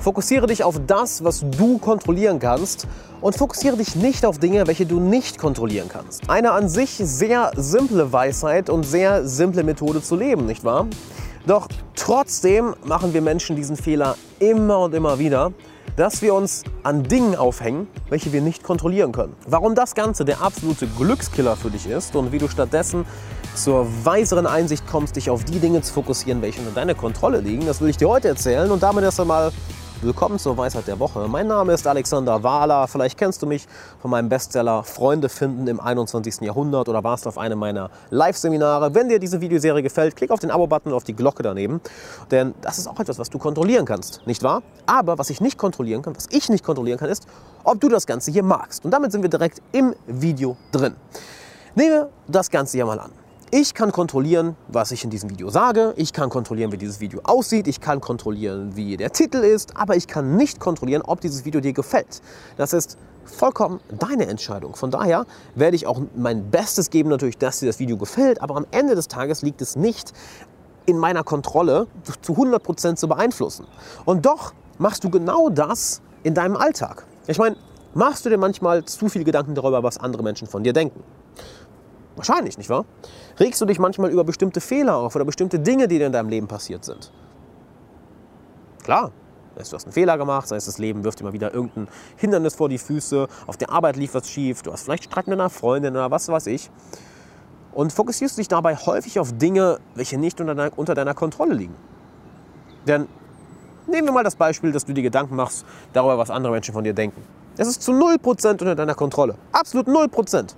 [0.00, 2.86] Fokussiere dich auf das, was du kontrollieren kannst
[3.20, 6.30] und fokussiere dich nicht auf Dinge, welche du nicht kontrollieren kannst.
[6.30, 10.86] Eine an sich sehr simple Weisheit und sehr simple Methode zu leben, nicht wahr?
[11.46, 15.52] Doch trotzdem machen wir Menschen diesen Fehler immer und immer wieder,
[15.96, 19.36] dass wir uns an Dingen aufhängen, welche wir nicht kontrollieren können.
[19.46, 23.04] Warum das Ganze der absolute Glückskiller für dich ist und wie du stattdessen
[23.54, 27.66] zur weiseren Einsicht kommst, dich auf die Dinge zu fokussieren, welche unter deiner Kontrolle liegen,
[27.66, 29.52] das will ich dir heute erzählen und damit erst einmal
[30.02, 31.28] Willkommen zur Weisheit der Woche.
[31.28, 32.88] Mein Name ist Alexander Wahler.
[32.88, 33.66] Vielleicht kennst du mich
[34.00, 36.40] von meinem Bestseller Freunde finden im 21.
[36.40, 38.94] Jahrhundert oder warst auf einem meiner Live-Seminare.
[38.94, 41.82] Wenn dir diese Videoserie gefällt, klick auf den Abo-Button und auf die Glocke daneben.
[42.30, 44.62] Denn das ist auch etwas, was du kontrollieren kannst, nicht wahr?
[44.86, 47.26] Aber was ich nicht kontrollieren kann, was ich nicht kontrollieren kann, ist,
[47.64, 48.86] ob du das Ganze hier magst.
[48.86, 50.96] Und damit sind wir direkt im Video drin.
[51.74, 53.19] Nehmen wir das Ganze hier mal an.
[53.52, 55.92] Ich kann kontrollieren, was ich in diesem Video sage.
[55.96, 57.66] Ich kann kontrollieren, wie dieses Video aussieht.
[57.66, 59.76] Ich kann kontrollieren, wie der Titel ist.
[59.76, 62.22] Aber ich kann nicht kontrollieren, ob dieses Video dir gefällt.
[62.56, 64.76] Das ist vollkommen deine Entscheidung.
[64.76, 65.26] Von daher
[65.56, 68.40] werde ich auch mein Bestes geben, natürlich, dass dir das Video gefällt.
[68.40, 70.12] Aber am Ende des Tages liegt es nicht
[70.86, 71.88] in meiner Kontrolle,
[72.22, 73.66] zu 100% zu beeinflussen.
[74.04, 77.04] Und doch machst du genau das in deinem Alltag.
[77.26, 77.56] Ich meine,
[77.94, 81.02] machst du dir manchmal zu viel Gedanken darüber, was andere Menschen von dir denken?
[82.20, 82.84] Wahrscheinlich, nicht wahr?
[83.38, 86.28] Regst du dich manchmal über bestimmte Fehler auf oder bestimmte Dinge, die dir in deinem
[86.28, 87.10] Leben passiert sind?
[88.82, 89.10] Klar,
[89.56, 92.68] du hast einen Fehler gemacht, sei es das Leben wirft immer wieder irgendein Hindernis vor
[92.68, 95.94] die Füße, auf der Arbeit lief was schief, du hast vielleicht Streit mit einer Freundin
[95.94, 96.70] oder was weiß ich.
[97.72, 101.74] Und fokussierst dich dabei häufig auf Dinge, welche nicht unter deiner, unter deiner Kontrolle liegen.
[102.86, 103.08] Denn
[103.86, 106.84] nehmen wir mal das Beispiel, dass du dir Gedanken machst darüber, was andere Menschen von
[106.84, 107.22] dir denken.
[107.56, 109.36] Das ist zu 0% unter deiner Kontrolle.
[109.52, 110.54] Absolut 0%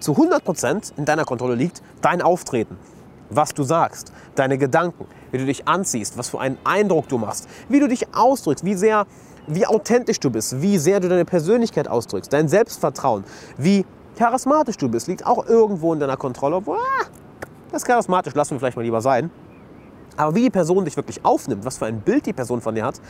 [0.00, 2.76] zu 100% in deiner Kontrolle liegt dein Auftreten,
[3.28, 7.48] was du sagst, deine Gedanken, wie du dich anziehst, was für einen Eindruck du machst,
[7.68, 9.06] wie du dich ausdrückst, wie sehr,
[9.46, 13.24] wie authentisch du bist, wie sehr du deine Persönlichkeit ausdrückst, dein Selbstvertrauen,
[13.56, 13.84] wie
[14.16, 16.60] charismatisch du bist, liegt auch irgendwo in deiner Kontrolle.
[16.60, 16.78] Boah,
[17.70, 19.30] das charismatisch lassen wir vielleicht mal lieber sein.
[20.16, 22.84] Aber wie die Person dich wirklich aufnimmt, was für ein Bild die Person von dir
[22.84, 23.00] hat,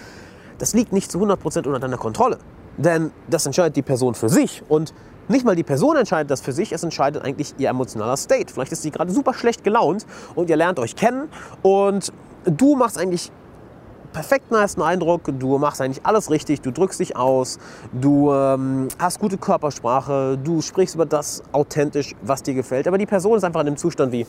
[0.58, 2.38] das liegt nicht zu 100% unter deiner Kontrolle.
[2.76, 4.62] Denn das entscheidet die Person für sich.
[4.68, 4.94] Und
[5.30, 8.52] nicht mal die Person entscheidet das für sich, es entscheidet eigentlich ihr emotionaler State.
[8.52, 11.28] Vielleicht ist sie gerade super schlecht gelaunt und ihr lernt euch kennen
[11.62, 12.12] und
[12.44, 13.30] du machst eigentlich
[14.12, 17.58] perfekten ersten Eindruck, du machst eigentlich alles richtig, du drückst dich aus,
[17.92, 23.06] du ähm, hast gute Körpersprache, du sprichst über das authentisch, was dir gefällt, aber die
[23.06, 24.26] Person ist einfach in dem Zustand wie,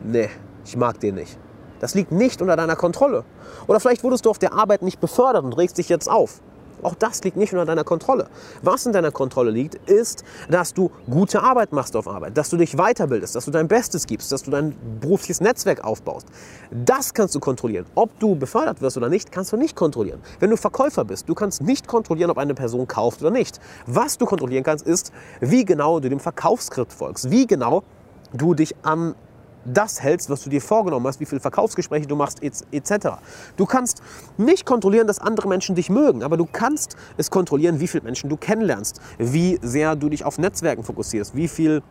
[0.00, 0.30] nee,
[0.64, 1.38] ich mag den nicht.
[1.80, 3.24] Das liegt nicht unter deiner Kontrolle.
[3.66, 6.40] Oder vielleicht wurdest du auf der Arbeit nicht befördert und regst dich jetzt auf.
[6.82, 8.28] Auch das liegt nicht unter deiner Kontrolle.
[8.62, 12.56] Was in deiner Kontrolle liegt, ist, dass du gute Arbeit machst auf Arbeit, dass du
[12.56, 16.26] dich weiterbildest, dass du dein Bestes gibst, dass du dein berufliches Netzwerk aufbaust.
[16.70, 17.86] Das kannst du kontrollieren.
[17.94, 20.20] Ob du befördert wirst oder nicht, kannst du nicht kontrollieren.
[20.40, 23.60] Wenn du Verkäufer bist, du kannst nicht kontrollieren, ob eine Person kauft oder nicht.
[23.86, 27.82] Was du kontrollieren kannst, ist, wie genau du dem Verkaufsskript folgst, wie genau
[28.32, 29.14] du dich am
[29.64, 33.16] das hältst, was du dir vorgenommen hast, wie viele Verkaufsgespräche du machst, etc.
[33.56, 34.02] Du kannst
[34.36, 38.28] nicht kontrollieren, dass andere Menschen dich mögen, aber du kannst es kontrollieren, wie viele Menschen
[38.28, 41.82] du kennenlernst, wie sehr du dich auf Netzwerken fokussierst, wie viel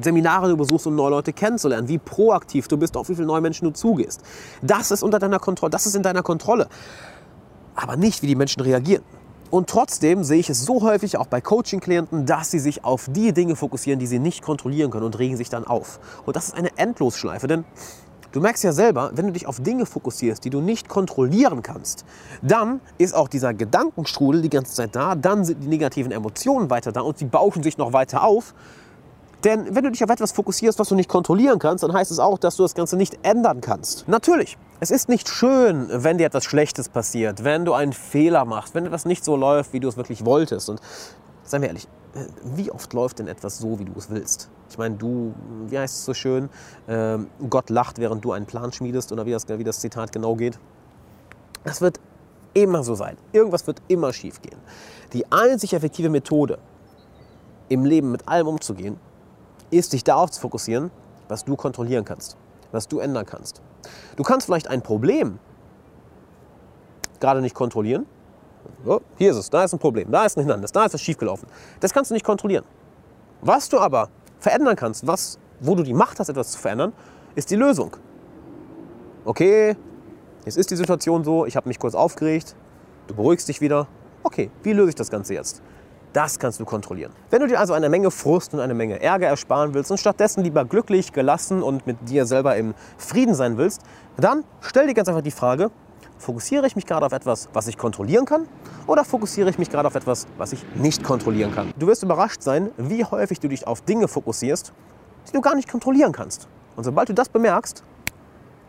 [0.00, 3.42] Seminare du besuchst, um neue Leute kennenzulernen, wie proaktiv du bist, auf wie viele neue
[3.42, 4.22] Menschen du zugehst.
[4.62, 6.68] Das ist unter deiner Kontrolle, das ist in deiner Kontrolle.
[7.74, 9.02] Aber nicht, wie die Menschen reagieren.
[9.52, 13.34] Und trotzdem sehe ich es so häufig auch bei Coaching-Klienten, dass sie sich auf die
[13.34, 16.00] Dinge fokussieren, die sie nicht kontrollieren können und regen sich dann auf.
[16.24, 17.64] Und das ist eine Endlosschleife, denn
[18.32, 22.06] Du merkst ja selber, wenn du dich auf Dinge fokussierst, die du nicht kontrollieren kannst,
[22.40, 26.92] dann ist auch dieser Gedankenstrudel die ganze Zeit da, dann sind die negativen Emotionen weiter
[26.92, 28.54] da und sie bauschen sich noch weiter auf.
[29.44, 32.18] Denn wenn du dich auf etwas fokussierst, was du nicht kontrollieren kannst, dann heißt es
[32.18, 34.06] auch, dass du das Ganze nicht ändern kannst.
[34.06, 38.74] Natürlich, es ist nicht schön, wenn dir etwas Schlechtes passiert, wenn du einen Fehler machst,
[38.74, 40.68] wenn etwas nicht so läuft, wie du es wirklich wolltest.
[40.68, 40.80] Und
[41.42, 41.88] seien wir ehrlich,
[42.44, 44.48] wie oft läuft denn etwas so, wie du es willst?
[44.70, 45.34] Ich meine, du,
[45.68, 46.48] wie heißt es so schön,
[46.88, 50.36] ähm, Gott lacht, während du einen Plan schmiedest oder wie das, wie das Zitat genau
[50.36, 50.58] geht.
[51.64, 51.98] Das wird
[52.54, 53.16] immer so sein.
[53.32, 54.58] Irgendwas wird immer schief gehen.
[55.12, 56.58] Die einzig effektive Methode,
[57.68, 58.98] im Leben mit allem umzugehen,
[59.72, 60.90] ist, dich darauf zu fokussieren,
[61.28, 62.36] was du kontrollieren kannst,
[62.70, 63.62] was du ändern kannst.
[64.16, 65.38] Du kannst vielleicht ein Problem
[67.20, 68.06] gerade nicht kontrollieren.
[68.84, 71.00] So, hier ist es, da ist ein Problem, da ist ein Hindernis, da ist was
[71.00, 71.48] schiefgelaufen.
[71.80, 72.64] Das kannst du nicht kontrollieren.
[73.40, 74.08] Was du aber
[74.38, 76.92] verändern kannst, was, wo du die Macht hast, etwas zu verändern,
[77.34, 77.96] ist die Lösung.
[79.24, 79.76] Okay,
[80.44, 82.56] jetzt ist die Situation so, ich habe mich kurz aufgeregt,
[83.06, 83.86] du beruhigst dich wieder.
[84.24, 85.62] Okay, wie löse ich das Ganze jetzt?
[86.12, 87.12] Das kannst du kontrollieren.
[87.30, 90.44] Wenn du dir also eine Menge Frust und eine Menge Ärger ersparen willst und stattdessen
[90.44, 93.80] lieber glücklich, gelassen und mit dir selber im Frieden sein willst,
[94.18, 95.70] dann stell dir ganz einfach die Frage,
[96.18, 98.46] fokussiere ich mich gerade auf etwas, was ich kontrollieren kann
[98.86, 101.72] oder fokussiere ich mich gerade auf etwas, was ich nicht kontrollieren kann?
[101.78, 104.72] Du wirst überrascht sein, wie häufig du dich auf Dinge fokussierst,
[105.28, 106.46] die du gar nicht kontrollieren kannst.
[106.76, 107.82] Und sobald du das bemerkst,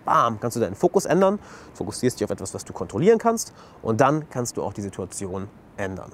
[0.06, 1.40] bam, kannst du deinen Fokus ändern,
[1.74, 5.50] fokussierst dich auf etwas, was du kontrollieren kannst und dann kannst du auch die Situation
[5.76, 6.12] ändern.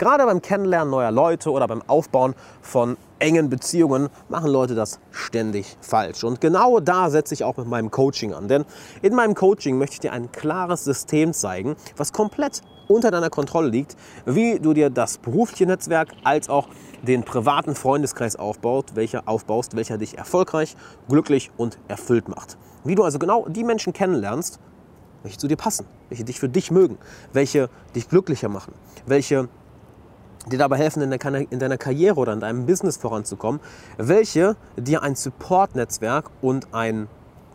[0.00, 5.76] Gerade beim Kennenlernen neuer Leute oder beim Aufbauen von engen Beziehungen machen Leute das ständig
[5.82, 6.24] falsch.
[6.24, 8.48] Und genau da setze ich auch mit meinem Coaching an.
[8.48, 8.64] Denn
[9.02, 13.68] in meinem Coaching möchte ich dir ein klares System zeigen, was komplett unter deiner Kontrolle
[13.68, 13.94] liegt,
[14.24, 16.68] wie du dir das berufliche Netzwerk als auch
[17.02, 20.76] den privaten Freundeskreis aufbaut, welcher aufbaust, welcher dich erfolgreich,
[21.10, 22.56] glücklich und erfüllt macht.
[22.84, 24.60] Wie du also genau die Menschen kennenlernst,
[25.22, 26.96] welche zu dir passen, welche dich für dich mögen,
[27.34, 28.72] welche dich glücklicher machen,
[29.04, 29.50] welche
[30.46, 33.60] dir dabei helfen, in, in deiner Karriere oder in deinem Business voranzukommen,
[33.98, 37.08] welche dir ein Support-Netzwerk und ein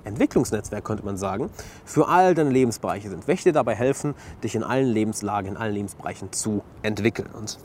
[0.04, 1.50] Entwicklungsnetzwerk, könnte man sagen,
[1.84, 3.28] für all deine Lebensbereiche sind.
[3.28, 7.30] Welche dir dabei helfen, dich in allen Lebenslagen, in allen Lebensbereichen zu entwickeln.
[7.34, 7.58] Und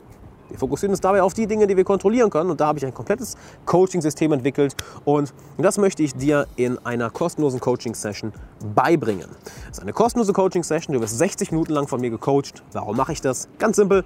[0.51, 2.49] wir fokussieren uns dabei auf die Dinge, die wir kontrollieren können.
[2.49, 4.75] Und da habe ich ein komplettes Coaching-System entwickelt.
[5.05, 8.33] Und das möchte ich dir in einer kostenlosen Coaching-Session
[8.75, 9.29] beibringen.
[9.69, 10.93] Das ist eine kostenlose Coaching-Session.
[10.93, 12.63] Du wirst 60 Minuten lang von mir gecoacht.
[12.73, 13.47] Warum mache ich das?
[13.59, 14.03] Ganz simpel.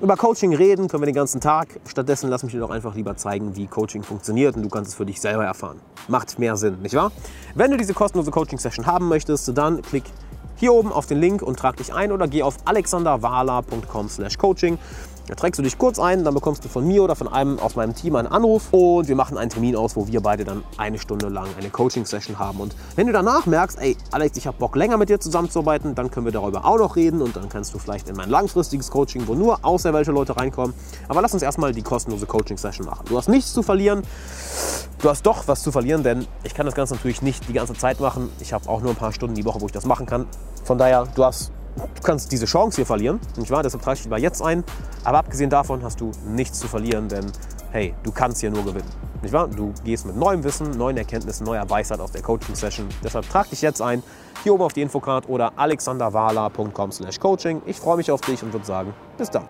[0.00, 1.80] Über Coaching reden können wir den ganzen Tag.
[1.84, 4.96] Stattdessen lass mich dir doch einfach lieber zeigen, wie Coaching funktioniert und du kannst es
[4.96, 5.80] für dich selber erfahren.
[6.06, 7.10] Macht mehr Sinn, nicht wahr?
[7.56, 10.04] Wenn du diese kostenlose Coaching-Session haben möchtest, dann klick
[10.54, 14.78] hier oben auf den Link und trag dich ein oder geh auf alexanderwala.com/coaching.
[15.28, 17.76] Da trägst du dich kurz ein, dann bekommst du von mir oder von einem aus
[17.76, 20.98] meinem Team einen Anruf und wir machen einen Termin aus, wo wir beide dann eine
[20.98, 22.60] Stunde lang eine Coaching-Session haben.
[22.60, 26.10] Und wenn du danach merkst, ey, Alex, ich habe Bock länger mit dir zusammenzuarbeiten, dann
[26.10, 29.28] können wir darüber auch noch reden und dann kannst du vielleicht in mein langfristiges Coaching,
[29.28, 30.72] wo nur auserwählte Leute reinkommen.
[31.08, 33.04] Aber lass uns erstmal die kostenlose Coaching-Session machen.
[33.06, 34.04] Du hast nichts zu verlieren.
[35.02, 37.74] Du hast doch was zu verlieren, denn ich kann das Ganze natürlich nicht die ganze
[37.74, 38.30] Zeit machen.
[38.40, 40.24] Ich habe auch nur ein paar Stunden die Woche, wo ich das machen kann.
[40.64, 43.62] Von daher, du hast du kannst diese Chance hier verlieren, nicht wahr?
[43.62, 44.64] Deshalb trage ich lieber jetzt ein.
[45.04, 47.26] Aber abgesehen davon hast du nichts zu verlieren, denn
[47.70, 48.88] hey, du kannst hier nur gewinnen.
[49.22, 49.48] Nicht wahr?
[49.48, 52.88] Du gehst mit neuem Wissen, neuen Erkenntnissen, neuer Weisheit aus der Coaching-Session.
[53.02, 54.02] Deshalb trag dich jetzt ein,
[54.44, 57.62] hier oben auf die Infocard oder alexanderwala.com/coaching.
[57.66, 59.48] Ich freue mich auf dich und würde sagen, bis dann.